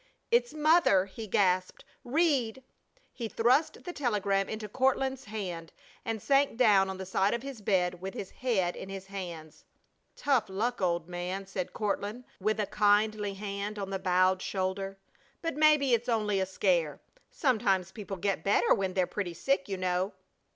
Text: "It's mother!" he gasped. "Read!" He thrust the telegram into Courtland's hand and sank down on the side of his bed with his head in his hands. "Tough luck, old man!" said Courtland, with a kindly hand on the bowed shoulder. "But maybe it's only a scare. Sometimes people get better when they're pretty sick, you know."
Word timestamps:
"It's 0.31 0.51
mother!" 0.51 1.05
he 1.05 1.27
gasped. 1.27 1.85
"Read!" 2.03 2.63
He 3.13 3.27
thrust 3.27 3.83
the 3.83 3.93
telegram 3.93 4.49
into 4.49 4.67
Courtland's 4.67 5.25
hand 5.25 5.71
and 6.03 6.19
sank 6.19 6.57
down 6.57 6.89
on 6.89 6.97
the 6.97 7.05
side 7.05 7.35
of 7.35 7.43
his 7.43 7.61
bed 7.61 8.01
with 8.01 8.15
his 8.15 8.31
head 8.31 8.75
in 8.75 8.89
his 8.89 9.05
hands. 9.05 9.63
"Tough 10.15 10.49
luck, 10.49 10.81
old 10.81 11.07
man!" 11.07 11.45
said 11.45 11.71
Courtland, 11.73 12.23
with 12.39 12.59
a 12.59 12.65
kindly 12.65 13.35
hand 13.35 13.77
on 13.77 13.91
the 13.91 13.99
bowed 13.99 14.41
shoulder. 14.41 14.97
"But 15.43 15.55
maybe 15.55 15.93
it's 15.93 16.09
only 16.09 16.39
a 16.39 16.47
scare. 16.47 16.99
Sometimes 17.29 17.91
people 17.91 18.17
get 18.17 18.43
better 18.43 18.73
when 18.73 18.95
they're 18.95 19.05
pretty 19.05 19.35
sick, 19.35 19.69
you 19.69 19.77
know." 19.77 20.13